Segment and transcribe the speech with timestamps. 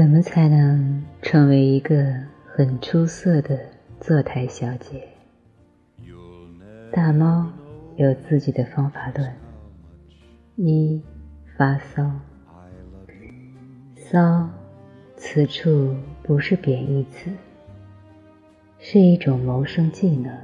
[0.00, 2.14] 怎么才能成为一个
[2.46, 3.60] 很出色的
[4.00, 5.06] 坐台小姐？
[6.90, 7.46] 大猫
[7.96, 9.30] 有自己的方法论：
[10.56, 11.02] 一、
[11.54, 12.10] 发骚。
[13.94, 14.48] 骚，
[15.18, 17.30] 此处不是贬义词，
[18.78, 20.34] 是一种谋生技能。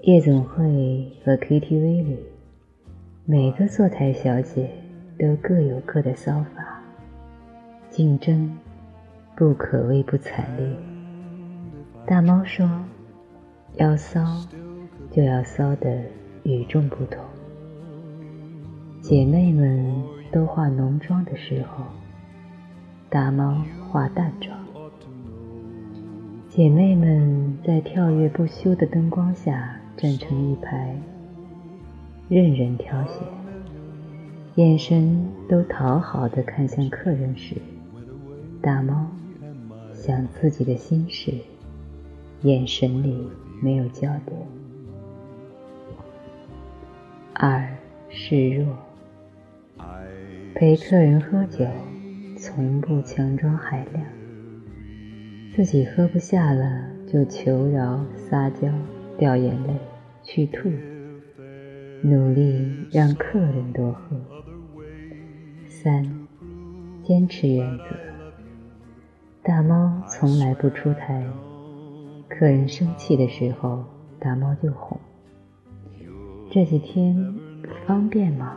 [0.00, 2.16] 夜总会和 KTV 里，
[3.26, 4.70] 每个坐台小姐
[5.18, 6.75] 都各有各的骚法。
[7.96, 8.54] 竞争
[9.34, 10.66] 不可谓不惨烈。
[12.06, 12.68] 大猫说
[13.80, 14.22] ：“要骚，
[15.10, 16.02] 就要骚得
[16.42, 17.24] 与众不同。”
[19.00, 19.94] 姐妹们
[20.30, 21.84] 都化浓妆的时候，
[23.08, 24.54] 大猫化淡妆。
[26.50, 30.94] 姐妹们在跳跃不休的灯光下站成一排，
[32.28, 33.22] 任人挑选，
[34.56, 37.56] 眼神都讨好的看向客人时。
[38.66, 39.06] 大猫
[39.94, 41.32] 想自己的心事，
[42.42, 43.30] 眼神里
[43.62, 44.36] 没有焦点。
[47.32, 47.76] 二
[48.08, 48.76] 示弱，
[50.56, 51.64] 陪客人喝酒，
[52.36, 54.04] 从不强装海量，
[55.54, 58.68] 自己喝不下了就求饶、撒娇、
[59.16, 59.76] 掉眼泪、
[60.24, 60.68] 去吐，
[62.02, 64.20] 努力让客人多喝。
[65.66, 66.26] 三
[67.04, 68.05] 坚持原则。
[69.46, 71.24] 大猫从来不出台，
[72.28, 73.84] 客人生气的时候，
[74.18, 74.98] 大猫就哄。
[76.50, 77.14] 这几天
[77.62, 78.56] 不方便吗？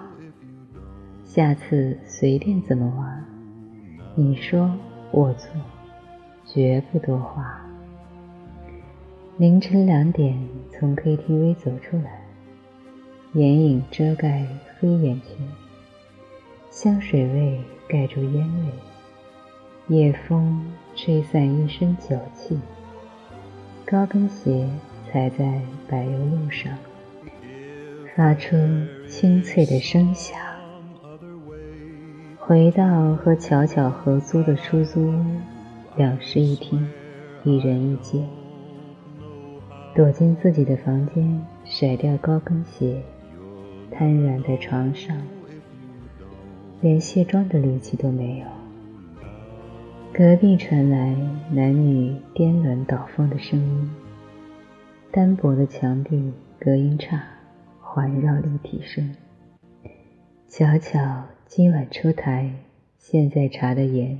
[1.23, 3.23] 下次随便怎么玩，
[4.15, 4.73] 你说
[5.11, 5.51] 我做，
[6.43, 7.61] 绝不多话。
[9.37, 10.35] 凌晨两点
[10.71, 12.19] 从 KTV 走出来，
[13.33, 14.43] 眼影遮盖
[14.79, 15.47] 黑眼圈，
[16.71, 18.71] 香水味盖住烟味。
[19.89, 22.59] 夜风吹散一身酒气，
[23.87, 24.69] 高跟鞋
[25.11, 26.71] 踩在柏油路上，
[28.15, 28.55] 发出
[29.07, 30.39] 清脆的声响。
[32.37, 35.25] 回到和巧巧合租的出租屋，
[35.97, 36.87] 两室一厅，
[37.43, 38.23] 一人一间。
[39.95, 43.01] 躲进自己的房间，甩掉高跟鞋，
[43.89, 45.17] 瘫软在床上，
[46.79, 48.45] 连卸妆的力气都没有。
[50.11, 51.15] 隔壁传来
[51.51, 53.89] 男女颠鸾倒凤的声音，
[55.11, 57.23] 单薄的墙壁隔音差，
[57.79, 59.15] 环绕立体声。
[60.47, 62.51] 巧巧今晚出台，
[62.97, 64.19] 现在查的严，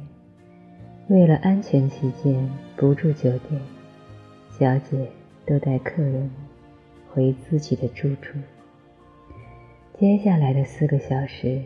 [1.09, 3.59] 为了安全起见，不住酒店，
[4.47, 5.09] 小姐
[5.45, 6.29] 都带客人
[7.11, 8.38] 回自己的住处。
[9.97, 11.59] 接下来的四个小时，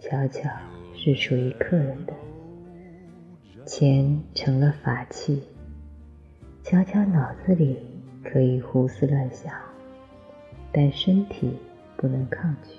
[0.00, 0.50] 巧巧
[0.94, 2.12] 是属于客人的。
[3.68, 5.42] 钱成了法器，
[6.62, 7.76] 悄悄脑子里
[8.24, 9.52] 可以胡思乱想，
[10.72, 11.52] 但身体
[11.94, 12.70] 不能抗拒。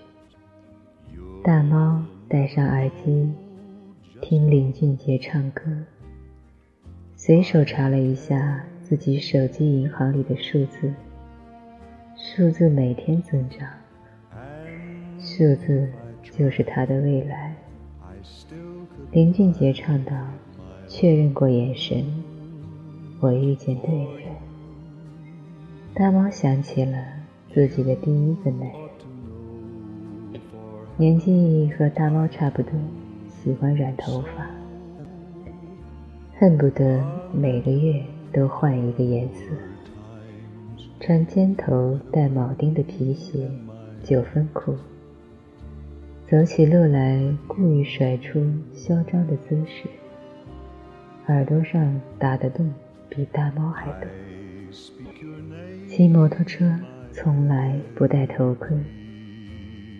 [1.43, 3.31] 大猫戴上耳机，
[4.19, 5.61] 听林俊杰唱歌，
[7.15, 10.91] 随手查了一下自己手机银行里的数字，
[12.17, 13.69] 数字每天增长，
[15.19, 15.87] 数字
[16.23, 17.55] 就是他的未来。
[19.11, 20.15] 林俊杰唱道。
[20.91, 22.03] 确认过眼神，
[23.19, 24.33] 我遇见对人。
[25.93, 26.97] 大猫想起了
[27.53, 28.79] 自己的第一个男人，
[30.97, 32.71] 年纪和大猫差不多，
[33.29, 34.49] 喜欢染头发，
[36.39, 39.43] 恨不得每个月都换一个颜色。
[40.99, 43.47] 穿尖头带铆钉的皮鞋，
[44.03, 44.73] 九分裤，
[46.27, 49.87] 走起路来故意甩出嚣张的姿势。
[51.29, 52.73] 耳朵上打的洞
[53.07, 54.09] 比大猫还多。
[55.87, 56.67] 骑摩托车
[57.11, 58.75] 从来不戴头盔，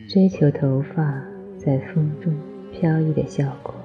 [0.07, 1.23] 追求头发
[1.55, 2.33] 在风中
[2.71, 3.75] 飘逸的效果。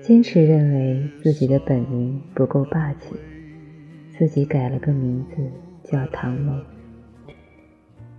[0.00, 3.16] 坚持认为自己的本名不够霸气，
[4.16, 5.50] 自己改了个名字
[5.82, 6.62] 叫唐龙。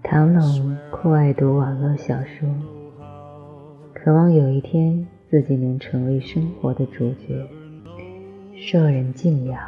[0.04, 2.50] 唐龙酷爱读网络小说，
[3.94, 5.08] 渴望有一天。
[5.30, 7.46] 自己能成为生活的主角，
[8.56, 9.60] 受人敬仰，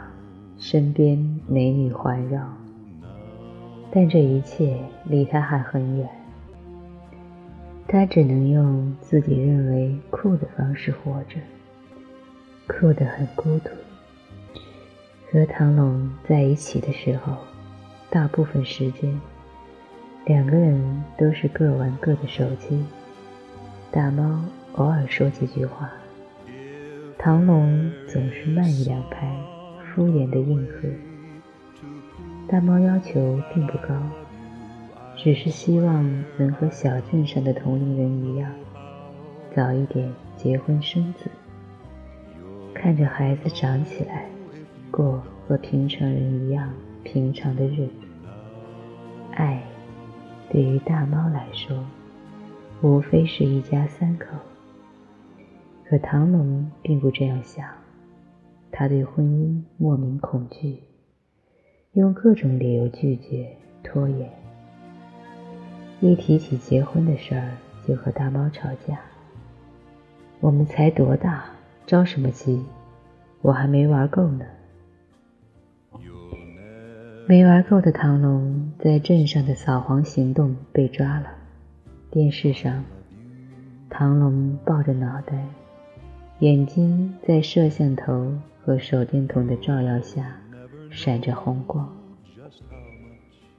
[0.57, 2.41] 身边美女环绕，
[3.91, 6.07] 但这一切离他还很远。
[7.89, 11.35] 他只能用自己认为酷的方式活着，
[12.65, 13.69] 酷得很孤独。
[15.29, 17.35] 和唐龙在一起的时候，
[18.09, 19.19] 大部分时间，
[20.25, 22.81] 两个人都是各玩各的手机。
[23.91, 24.41] 大猫。
[24.75, 25.89] 偶尔说几句话，
[27.17, 29.29] 唐龙总是慢一两拍，
[29.83, 30.87] 敷衍的应和。
[32.47, 33.93] 大猫要求并不高，
[35.17, 38.49] 只是希望能和小镇上的同龄人一样，
[39.53, 41.29] 早一点结婚生子，
[42.73, 44.29] 看着孩子长起来，
[44.89, 46.71] 过和平常人一样
[47.03, 47.93] 平常的日子。
[49.33, 49.61] 爱，
[50.49, 51.85] 对于大猫来说，
[52.81, 54.27] 无非是一家三口。
[55.89, 57.67] 可唐龙并不这样想，
[58.71, 60.83] 他对婚姻莫名恐惧。
[61.93, 64.29] 用各种理由拒绝、拖延。
[65.99, 67.57] 一提起结婚的事儿，
[67.87, 68.99] 就和大猫吵架。
[70.39, 71.45] 我们才多大，
[71.87, 72.63] 着什么急？
[73.41, 74.45] 我还没玩够呢。
[77.27, 81.31] 没玩够的唐龙在镇上的扫黄行动被抓了。
[82.11, 82.85] 电视上，
[83.89, 85.47] 唐龙抱着脑袋，
[86.39, 88.33] 眼睛在摄像头
[88.63, 90.35] 和手电筒的照耀下。
[90.91, 91.87] 闪着红光，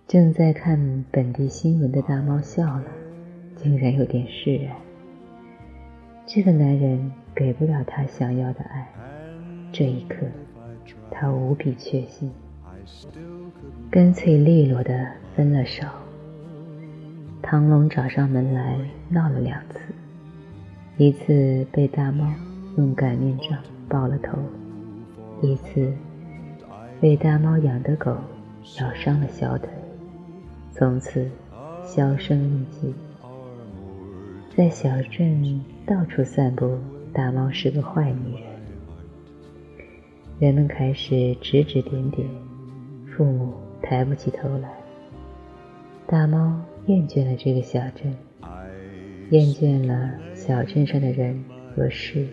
[0.09, 2.85] 正在看本地新闻的大猫笑了，
[3.55, 4.75] 竟然有点释然。
[6.27, 8.89] 这个男人给不了他想要的爱，
[9.71, 10.27] 这一刻，
[11.09, 12.33] 他无比确信，
[13.93, 15.07] 干脆利落的
[15.37, 15.87] 分了手。
[17.41, 18.77] 唐龙找上门来
[19.09, 19.79] 闹了两次，
[20.97, 22.29] 一次被大猫
[22.81, 23.59] 用擀面杖
[23.91, 24.39] 爆了头，
[25.43, 25.93] 一次。
[26.99, 28.17] 被大猫养的狗
[28.79, 29.69] 咬伤了小腿，
[30.71, 31.29] 从此
[31.85, 32.95] 销声匿迹。
[34.57, 36.79] 在小镇到处散布
[37.13, 38.45] 大猫是个坏女人，
[40.39, 42.27] 人们开始指指点点，
[43.15, 44.71] 父母抬不起头来。
[46.07, 48.15] 大猫厌倦了这个小镇，
[49.31, 51.43] 厌倦了小镇上的人
[51.75, 52.27] 和事，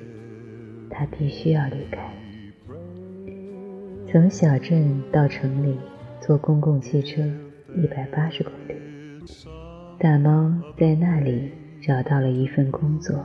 [0.97, 2.11] 他必须要离开。
[4.07, 5.77] 从小镇到城里
[6.19, 7.21] 坐公共汽车
[7.75, 8.73] 一百八十公里，
[9.99, 11.51] 大猫在那里
[11.83, 13.23] 找到了一份工作，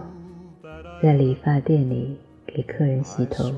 [1.02, 3.50] 在理发店里给客人洗头。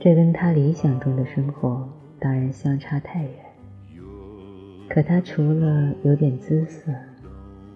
[0.00, 1.88] 这跟他理想中的生活
[2.18, 3.32] 当然相差太远。
[4.88, 6.90] 可他除了有点姿色，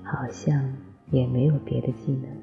[0.02, 0.74] 好像
[1.12, 2.41] 也没有别的技能。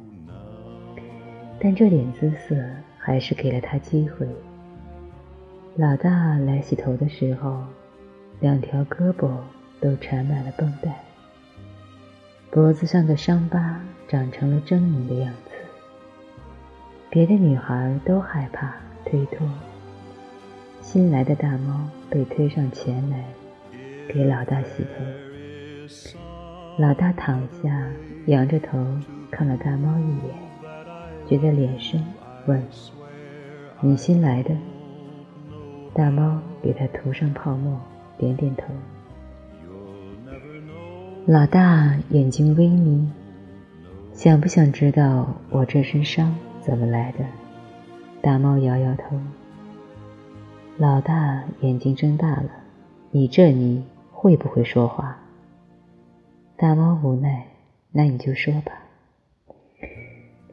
[1.61, 2.55] 但这点姿色
[2.97, 4.27] 还是给了他机会。
[5.75, 7.63] 老大来洗头的时候，
[8.39, 9.29] 两条胳膊
[9.79, 11.03] 都缠满了绷带，
[12.49, 15.51] 脖子上的伤疤长成了狰狞的样子。
[17.09, 18.73] 别的女孩都害怕
[19.05, 19.47] 推脱，
[20.81, 23.23] 新来的大猫被推上前来
[24.07, 24.89] 给老大洗头。
[26.77, 27.89] 老大躺下，
[28.27, 28.77] 仰着头
[29.31, 30.48] 看了大猫一眼，
[31.29, 32.03] 觉得脸生，
[32.47, 32.59] 问
[33.81, 34.49] ：“你新来的？”
[35.93, 37.79] 大猫给他涂上泡沫，
[38.17, 38.63] 点点头。
[41.27, 43.07] 老大眼睛微眯，
[44.11, 47.19] 想不想知道我这身伤怎么来的？
[48.23, 49.15] 大猫摇摇头。
[50.77, 52.49] 老大眼睛睁大了，
[53.11, 55.15] 你这你会不会说话？
[56.57, 57.45] 大猫无奈，
[57.91, 58.71] 那你就说吧。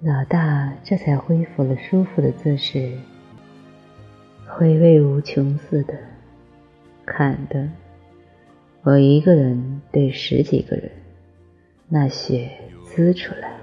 [0.02, 2.98] 老大这才恢复了舒服的姿势。
[4.46, 5.94] 回味无穷似的，
[7.06, 7.70] 砍的，
[8.82, 10.90] 我一个人对十几个人，
[11.88, 12.50] 那血
[12.84, 13.56] 滋出来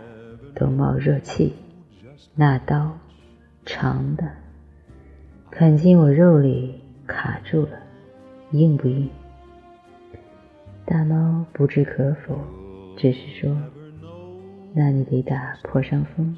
[0.55, 1.53] 都冒热气，
[2.33, 2.97] 那刀
[3.63, 4.27] 长的，
[5.51, 7.77] 砍进我肉里卡住了，
[8.51, 9.07] 硬不硬？
[10.83, 12.39] 大猫不置可否，
[12.97, 13.55] 只是说
[14.73, 16.35] ：“那你得打破伤风。”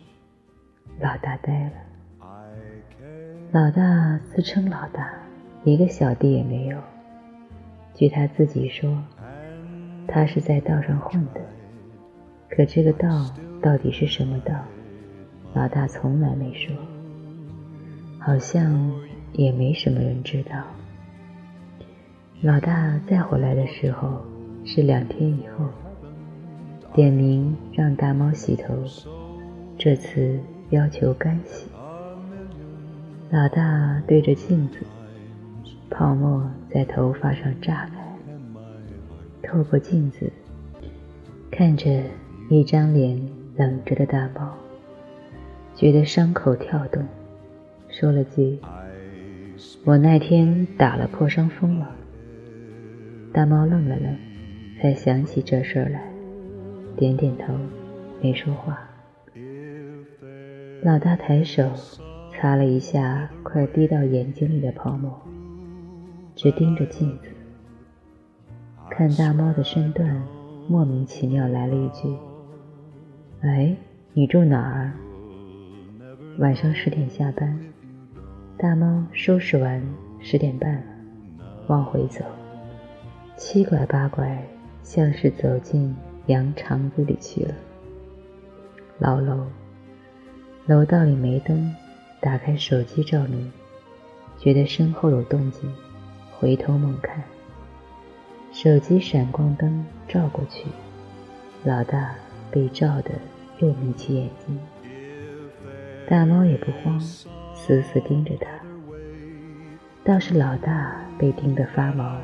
[1.00, 1.72] 老大呆了。
[3.51, 5.13] 老大自称老大，
[5.63, 6.77] 一个小弟也没有。
[7.94, 9.01] 据他自己说，
[10.08, 11.42] 他是在道上混的。
[12.50, 14.54] 可这个道到底是什么道，
[15.54, 16.75] 老大从来没说，
[18.20, 18.92] 好像
[19.34, 20.63] 也没什么人知道。
[22.42, 24.24] 老大再回来的时候
[24.65, 25.65] 是两天以后，
[26.96, 28.74] 点名让大猫洗头，
[29.78, 31.68] 这次要求干洗。
[33.30, 34.78] 老大对着镜子，
[35.90, 38.02] 泡沫在头发上炸开。
[39.44, 40.32] 透过镜子，
[41.52, 42.02] 看着
[42.50, 43.22] 一张脸
[43.58, 44.56] 冷着的大猫，
[45.75, 47.06] 觉得伤口跳动，
[47.90, 48.58] 说了句
[49.84, 51.94] ：“我那天打了破伤风了。”
[53.34, 54.18] 大猫愣了愣，
[54.82, 56.02] 才想起这事儿来，
[56.96, 57.54] 点点头，
[58.22, 58.80] 没说话。
[60.82, 61.70] 老大抬手
[62.32, 65.12] 擦了一下快滴到眼睛里的泡沫，
[66.36, 67.30] 只盯着镜子，
[68.90, 70.22] 看大猫的身段，
[70.68, 72.16] 莫名其妙来了一句
[73.42, 73.75] ：“哎，
[74.14, 74.92] 你住哪儿？”
[76.40, 77.60] 晚上十点下班，
[78.58, 79.82] 大猫收拾完，
[80.20, 80.84] 十点半了，
[81.68, 82.24] 往回走，
[83.38, 84.46] 七拐八拐，
[84.84, 85.96] 像是走进
[86.27, 87.53] 羊肠子里去了。
[89.00, 89.46] 老楼。
[90.67, 91.75] 楼道里没灯，
[92.20, 93.51] 打开手机照明，
[94.39, 95.72] 觉得身后有动静，
[96.32, 97.24] 回头猛看，
[98.51, 100.65] 手机闪光灯照过去，
[101.63, 102.15] 老大
[102.50, 103.12] 被照得
[103.60, 104.60] 又眯起眼睛，
[106.10, 108.50] 大猫也不慌，死死盯着他，
[110.03, 112.17] 倒是老大被盯得发毛，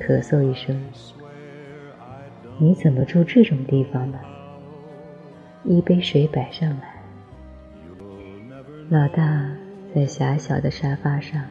[0.00, 0.82] 咳嗽一声
[2.58, 4.18] ：“你怎么住这种地方呢？”
[5.64, 6.94] 一杯水摆上来。
[8.88, 9.50] 老大
[9.94, 11.42] 在狭小的沙发上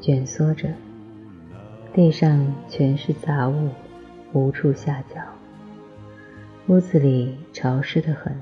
[0.00, 0.70] 蜷缩着，
[1.92, 3.68] 地上全是杂物，
[4.32, 5.20] 无处下脚。
[6.68, 8.34] 屋子里潮湿得很，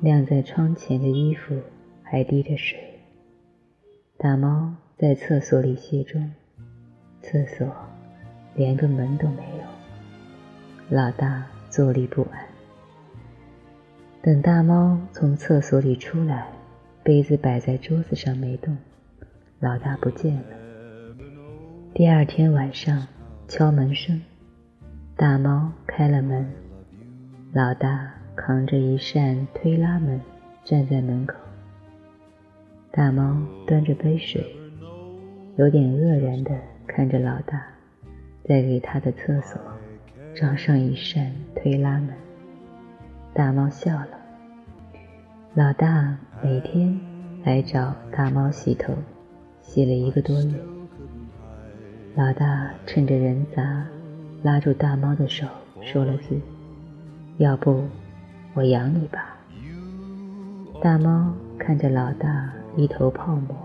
[0.00, 1.54] 晾在窗前的衣服
[2.02, 2.78] 还滴着水。
[4.18, 6.30] 大猫在厕所里卸妆，
[7.22, 7.66] 厕所
[8.54, 9.55] 连个门都没有。
[10.88, 12.40] 老大坐立不安。
[14.22, 16.46] 等大猫从厕所里出来。
[17.02, 18.76] 杯子摆在桌子上没动，
[19.60, 20.42] 老大不见了。
[21.94, 23.06] 第二天晚上，
[23.46, 24.20] 敲门声，
[25.16, 26.44] 大猫开了门，
[27.52, 30.20] 老大扛着一扇推拉门
[30.64, 31.36] 站在门口。
[32.90, 34.44] 大猫端着杯水，
[35.54, 36.50] 有点愕然地
[36.88, 37.64] 看着老大，
[38.42, 39.60] 在给他的厕所
[40.36, 42.10] 装上一扇推拉门。
[43.32, 44.08] 大猫笑了。
[45.54, 47.00] 老大每天
[47.42, 48.92] 来找大猫洗头，
[49.62, 50.52] 洗了一个多月。
[52.14, 53.86] 老大趁着人杂，
[54.42, 55.46] 拉住大猫的手，
[55.80, 56.38] 说了句
[57.38, 57.88] ：“要不
[58.52, 59.38] 我养你吧。”
[60.82, 63.56] 大猫看着老大一头泡沫，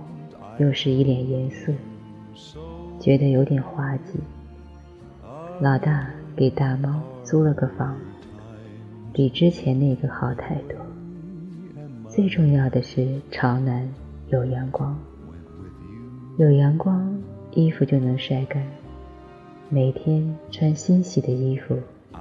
[0.58, 1.74] 又是一脸严肃，
[2.98, 4.22] 觉得有点滑稽。
[5.60, 7.98] 老大给大猫租了个房，
[9.14, 10.78] 比之前那个好太多。
[12.08, 13.88] 最重要的是朝南
[14.30, 14.98] 有阳光，
[16.38, 17.22] 有阳光，
[17.52, 18.66] 衣服就能晒干。
[19.70, 21.78] 每天穿新洗的衣服，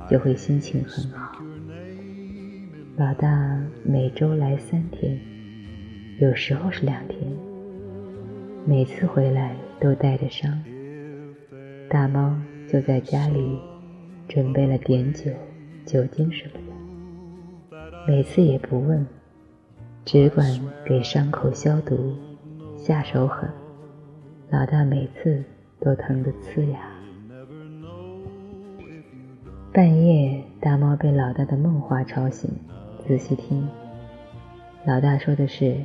[0.09, 1.33] 就会心情很好。
[2.97, 5.19] 老大每周来三天，
[6.21, 7.19] 有时候是两天，
[8.67, 10.63] 每次回来都带着伤。
[11.89, 12.37] 大猫
[12.69, 13.59] 就在家里
[14.31, 15.29] 准备了碘酒、
[15.85, 16.53] 酒精什么
[17.69, 19.05] 的，每次也不问。
[20.05, 20.47] 只管
[20.87, 22.15] 给伤口消毒，
[22.79, 23.51] 下手狠。
[24.49, 25.43] 老大每次
[25.81, 26.79] 都疼得呲牙。
[29.73, 32.49] 半夜，大猫被老大的梦话吵醒，
[33.05, 33.69] 仔细听，
[34.85, 35.77] 老大说的是：“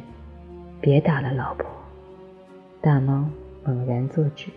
[0.80, 1.66] 别打了，老婆。”
[2.80, 3.28] 大猫
[3.64, 4.52] 猛然坐直，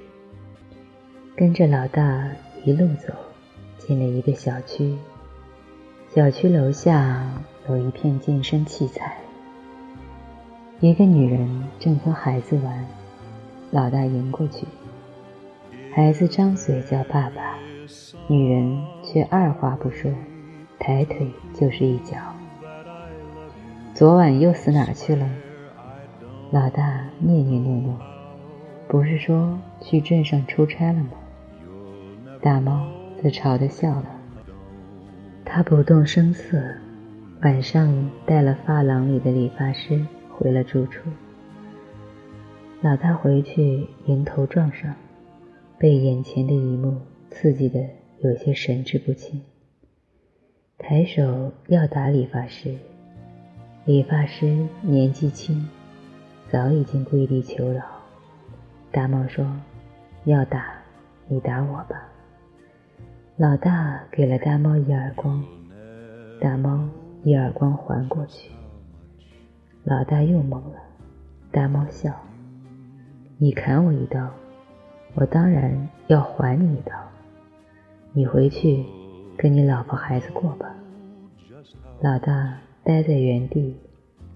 [1.35, 2.28] 跟着老大
[2.64, 3.14] 一路走，
[3.88, 4.99] 进了一个小区。
[6.14, 7.26] 小区楼下
[7.71, 9.16] 有一片健身器材。
[10.80, 12.87] 一个女人正和孩子玩，
[13.71, 14.66] 老大迎过去，
[15.95, 17.59] 孩子张嘴叫爸爸，
[18.26, 20.12] 女人却二话不说，
[20.78, 22.18] 抬腿就是一脚。
[23.95, 25.26] 昨晚又死哪去了？
[26.50, 27.99] 老大念念诺诺，
[28.87, 31.12] 不是说去镇上出差了吗？
[32.42, 32.87] 大猫
[33.20, 34.06] 自嘲地笑了，
[35.44, 36.60] 他不动声色，
[37.42, 40.06] 晚上带了发廊里的理发师。
[40.38, 41.10] 回了住处，
[42.80, 44.94] 老大回去迎头撞上，
[45.76, 47.84] 被眼前的一幕刺激的
[48.20, 49.42] 有些神志不清。
[50.78, 52.76] 抬手要打理发师，
[53.84, 55.68] 理发师年纪轻，
[56.48, 57.82] 早已经跪地求饶。
[58.92, 59.44] 大猫说
[60.22, 60.72] ：“要打，
[61.26, 62.08] 你打我吧。”
[63.38, 65.45] 老大给了大猫一耳光，
[66.40, 66.88] 大猫
[67.23, 68.50] 一耳光还过去。
[69.85, 70.75] 老大又懵了，
[71.52, 72.12] 大猫笑
[73.38, 74.28] ：“你砍我一刀，
[75.14, 76.92] 我当然要还你一刀。
[78.12, 78.85] 你回去
[79.37, 80.75] 跟你老婆孩子过吧。”
[82.02, 83.76] 老大呆在原地，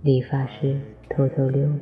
[0.02, 0.80] 理发师
[1.10, 1.80] 偷偷溜了。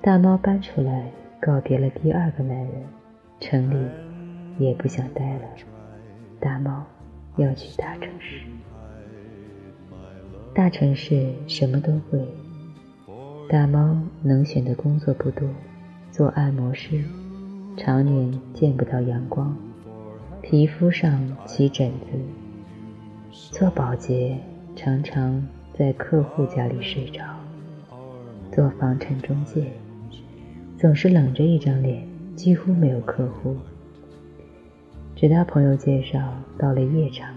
[0.00, 2.82] 大猫搬出来告别了第二个男人，
[3.38, 3.86] 城里
[4.58, 5.42] 也不想待了。
[6.40, 6.84] 大猫
[7.36, 8.42] 要去大城市。
[10.54, 12.26] 大城市什么都会。
[13.48, 15.48] 大猫能选的工作不多，
[16.10, 17.04] 做按摩师，
[17.76, 19.56] 常年见不到阳光，
[20.42, 22.18] 皮肤上起疹子；
[23.52, 24.36] 做保洁，
[24.74, 25.46] 常常
[25.78, 27.22] 在客户家里睡着；
[28.50, 29.70] 做房产中介，
[30.76, 32.02] 总是冷着一张脸，
[32.34, 33.56] 几乎没有客户。
[35.16, 36.18] 直到朋友介绍
[36.58, 37.34] 到了夜场，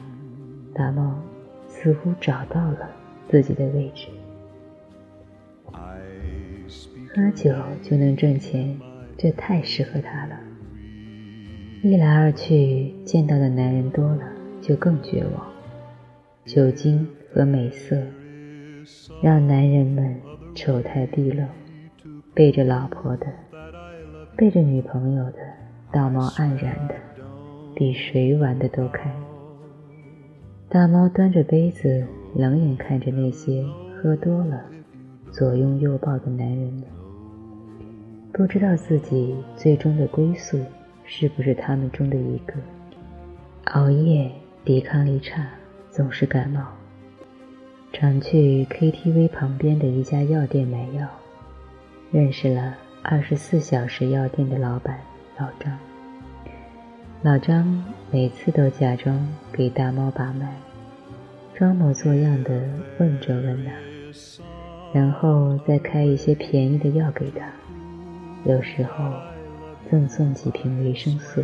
[0.76, 1.18] 大猫
[1.66, 2.90] 似乎找到了
[3.30, 4.10] 自己的位置。
[7.16, 7.50] 喝酒
[7.82, 8.78] 就能挣钱，
[9.18, 10.38] 这太适合他了。
[11.82, 14.24] 一来二去，见到的男人多了，
[14.60, 15.48] 就更绝望。
[16.44, 17.96] 酒精和美色
[19.24, 20.20] 让男人们
[20.54, 21.46] 丑态毕露，
[22.34, 23.28] 背着老婆的，
[24.36, 25.38] 背着女朋友的，
[25.94, 26.96] 道貌岸然的。
[27.76, 29.14] 比谁玩的都开。
[30.68, 34.64] 大猫端着杯子，冷眼看着那些喝多了、
[35.32, 36.84] 左拥右抱的男人们，
[38.32, 40.60] 不知道自己最终的归宿
[41.06, 42.54] 是不是他们中的一个。
[43.72, 44.32] 熬夜，
[44.64, 45.48] 抵抗力差，
[45.90, 46.62] 总是感冒，
[47.92, 51.08] 常去 KTV 旁边的一家药店买药，
[52.12, 55.00] 认识了二十四小时药店的老板
[55.38, 55.78] 老张。
[57.22, 60.56] 老张每次都假装给大猫把脉，
[61.54, 62.64] 装模作样的
[62.98, 63.72] 问这问那，
[64.94, 67.52] 然后再开一些便宜的药给他，
[68.46, 69.12] 有时候
[69.92, 71.44] 赠送几瓶维生素。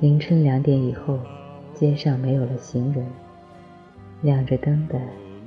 [0.00, 1.20] 凌晨两点以后，
[1.72, 3.06] 街上没有了行人，
[4.22, 4.98] 亮着灯的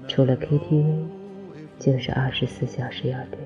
[0.07, 1.03] 除了 KTV，
[1.77, 3.41] 就是二十四小时药店。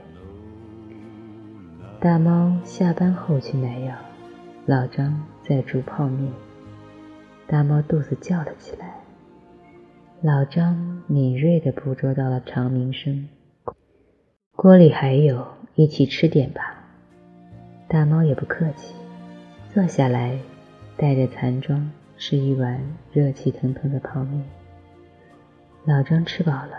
[2.00, 3.96] 大猫下班后去买药。
[4.67, 6.34] 老张在煮泡面，
[7.45, 8.95] 大猫肚子叫了起来。
[10.22, 13.29] 老张敏锐地捕捉到了长鸣声，
[14.53, 16.83] 锅里还有，一起吃点吧。
[17.87, 18.96] 大猫也不客气，
[19.72, 20.39] 坐下来，
[20.98, 22.81] 带着残妆吃一碗
[23.13, 24.44] 热气腾腾的泡面。
[25.83, 26.72] 老张吃饱了，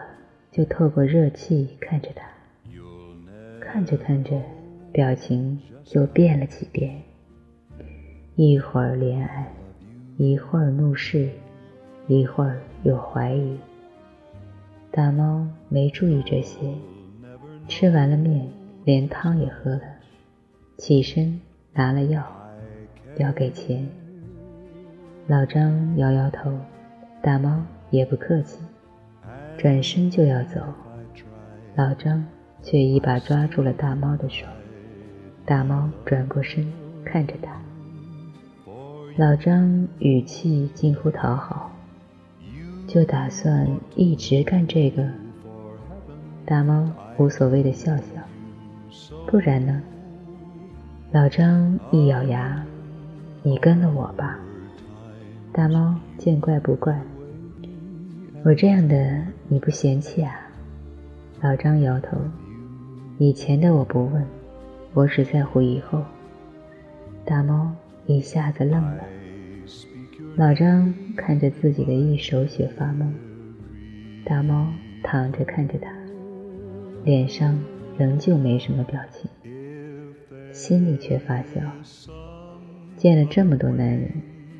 [0.50, 2.26] 就透过热气看着他，
[3.60, 4.42] 看着看着，
[4.90, 7.00] 表情就变了几变。
[8.38, 9.50] 一会儿怜爱，
[10.18, 11.30] 一会儿怒视，
[12.06, 13.56] 一会儿又怀疑。
[14.90, 16.70] 大猫没注意这些，
[17.66, 18.46] 吃完了面，
[18.84, 19.80] 连汤也喝了，
[20.76, 21.40] 起身
[21.72, 22.22] 拿了药，
[23.16, 23.88] 要给钱。
[25.26, 26.52] 老张摇摇头，
[27.22, 28.60] 大猫也不客气，
[29.56, 30.60] 转身就要走，
[31.74, 32.22] 老张
[32.60, 34.44] 却一把抓住了大猫的手。
[35.46, 36.70] 大猫转过身
[37.02, 37.58] 看着他。
[39.18, 41.72] 老张语气近乎讨好，
[42.86, 45.08] 就打算一直干这个。
[46.44, 48.04] 大猫无所谓的笑笑，
[49.26, 49.80] 不然呢？
[51.12, 52.62] 老张一咬牙
[53.42, 54.38] ：“你跟了我吧。”
[55.50, 57.00] 大猫见怪不怪
[58.44, 60.38] ：“我这样的你不嫌弃啊？”
[61.40, 62.18] 老张摇头
[63.16, 64.22] ：“以前的我不问，
[64.92, 66.02] 我只在乎以后。”
[67.24, 67.74] 大猫。
[68.06, 69.04] 一下子愣了，
[70.36, 73.10] 老张看着自己的一手血发懵，
[74.24, 74.68] 大猫
[75.02, 75.90] 躺着看着他，
[77.04, 77.58] 脸上
[77.98, 79.28] 仍旧没什么表情，
[80.52, 81.60] 心里却发笑。
[82.96, 84.08] 见了这么多男人，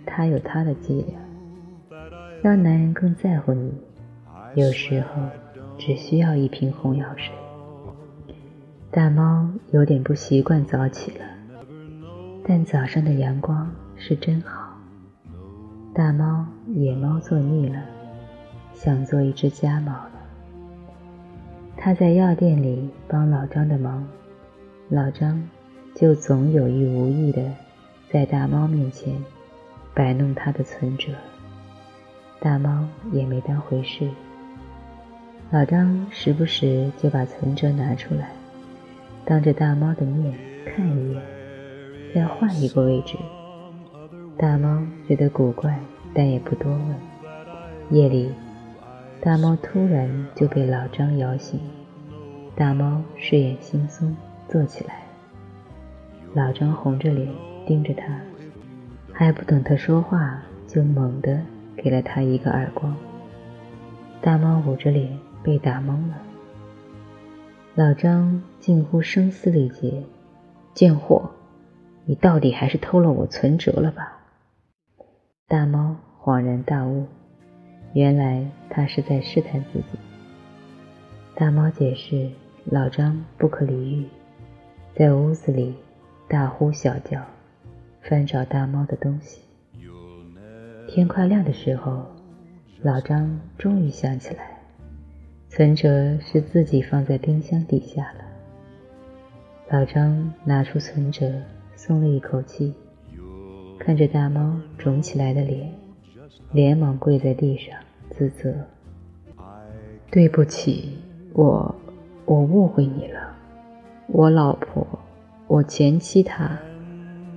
[0.04, 1.16] 他有他的伎俩，
[2.42, 3.72] 让男人更在乎你。
[4.56, 5.22] 有时候
[5.78, 7.32] 只需要一瓶红药水。
[8.90, 11.35] 大猫有点不习惯早起了。
[12.48, 14.72] 但早上的阳光是真好。
[15.92, 17.82] 大猫野猫做腻了，
[18.72, 20.12] 想做一只家猫了。
[21.76, 24.06] 他在药店里帮老张的忙，
[24.88, 25.42] 老张
[25.92, 27.42] 就总有意无意的
[28.12, 29.12] 在大猫面前
[29.92, 31.12] 摆弄他的存折，
[32.38, 34.08] 大猫也没当回事。
[35.50, 38.30] 老张时不时就把存折拿出来，
[39.24, 40.32] 当着大猫的面
[40.64, 41.35] 看一眼。
[42.16, 43.18] 再换一个位置，
[44.38, 45.78] 大猫觉得古怪，
[46.14, 46.96] 但也不多问。
[47.90, 48.32] 夜里，
[49.20, 51.60] 大猫突然就被老张摇醒，
[52.54, 54.14] 大猫睡眼惺忪
[54.48, 55.02] 坐起来。
[56.32, 57.28] 老张红着脸
[57.66, 58.18] 盯着他，
[59.12, 61.42] 还不等他说话，就猛地
[61.76, 62.96] 给了他一个耳光。
[64.22, 66.16] 大猫捂着脸被打懵了。
[67.74, 70.02] 老张近乎声嘶力竭
[70.72, 71.28] ：“贱货！”
[72.08, 74.20] 你到底还是偷了我存折了吧？
[75.48, 77.04] 大猫恍然大悟，
[77.94, 79.98] 原来他是在试探自己。
[81.34, 82.30] 大猫解释：
[82.64, 84.06] 老张不可理喻，
[84.94, 85.74] 在屋子里
[86.28, 87.20] 大呼小叫，
[88.02, 89.42] 翻找大猫的东西。
[90.86, 92.06] 天快亮的时候，
[92.82, 94.60] 老张终于想起来，
[95.48, 98.24] 存折是自己放在冰箱底下了。
[99.68, 101.42] 老张拿出存折，
[101.86, 102.74] 松了一口气，
[103.78, 105.72] 看着大猫肿起来的脸，
[106.50, 107.78] 连忙跪在地上
[108.10, 108.52] 自责
[110.10, 110.98] ：“对不起。”
[111.32, 111.72] 我，
[112.24, 113.36] 我误会你了。
[114.08, 114.84] 我老婆，
[115.46, 116.58] 我前妻她，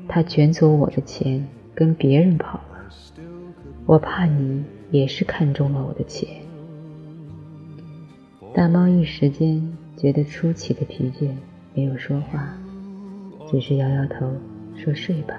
[0.08, 2.90] 她卷走我的钱，跟别人跑了。
[3.86, 6.28] 我怕你也是看中了我的钱。
[8.52, 11.30] 大猫一时间觉得出奇的疲倦，
[11.76, 12.58] 没有说话，
[13.50, 14.32] 只是摇摇头
[14.76, 15.36] 说：“睡吧。”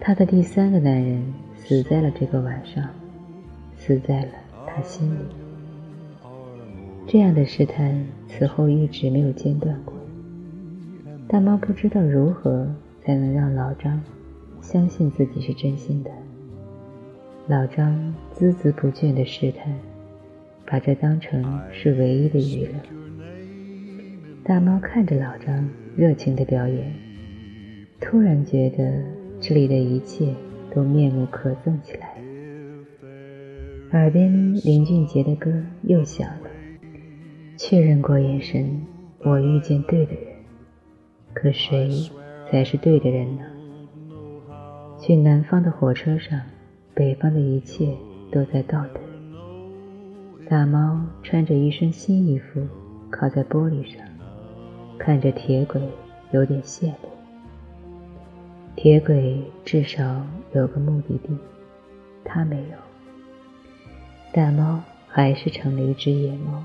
[0.00, 1.22] 他的第三个男人
[1.56, 2.88] 死在了这个晚上，
[3.76, 4.28] 死在了
[4.66, 5.18] 他心里。
[7.06, 9.94] 这样的试探此后一直没有间断过。
[11.26, 12.66] 大猫不知道如何
[13.02, 14.00] 才能让老张
[14.62, 16.10] 相信自己是真心的。
[17.46, 19.74] 老张孜孜不倦的试探，
[20.64, 23.07] 把这当成是唯一的娱乐。
[24.48, 26.94] 大猫看着老张热情的表演，
[28.00, 29.04] 突然觉得
[29.38, 30.34] 这里的一切
[30.74, 32.16] 都面目可憎起来。
[33.92, 36.48] 耳边林俊杰的歌又响了。
[37.58, 38.86] 确认过眼神，
[39.18, 40.22] 我遇见对的人。
[41.34, 41.90] 可谁
[42.50, 43.42] 才是对的人呢？
[44.98, 46.40] 去南方的火车上，
[46.94, 47.94] 北方的一切
[48.32, 49.02] 都在倒退。
[50.48, 52.66] 大猫穿着一身新衣服，
[53.10, 54.02] 靠在玻璃上，
[54.98, 55.80] 看着铁轨，
[56.32, 57.08] 有点羡慕。
[58.74, 61.36] 铁轨至少有个目的地，
[62.24, 62.76] 它没有。
[64.32, 66.62] 大猫还是成了一只野猫。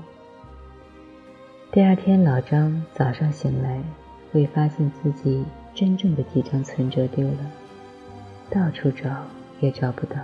[1.72, 3.82] 第二天，老张早上醒来，
[4.30, 5.44] 会发现自己
[5.74, 7.50] 真正的几张存折丢了，
[8.50, 9.10] 到处找
[9.60, 10.16] 也找不到。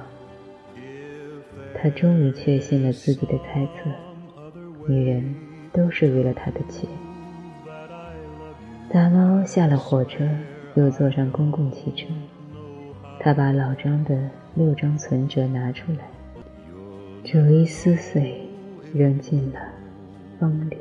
[1.75, 3.90] 他终于确信了自己的猜测：
[4.87, 5.35] 女人
[5.73, 6.88] 都是为了他的钱。
[8.92, 10.29] 大猫下了火车，
[10.74, 12.09] 又坐上公共汽车，
[13.20, 14.20] 他把老张的
[14.57, 15.98] 六张存折拿出来，
[17.22, 18.48] 逐一撕碎，
[18.92, 19.61] 扔进了
[20.40, 20.76] 风里。